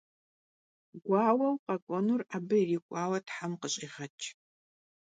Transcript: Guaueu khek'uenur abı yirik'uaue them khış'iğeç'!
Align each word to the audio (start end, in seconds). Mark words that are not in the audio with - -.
Guaueu 1.05 1.53
khek'uenur 1.65 2.21
abı 2.35 2.55
yirik'uaue 2.59 3.19
them 3.27 3.51
khış'iğeç'! 3.61 4.23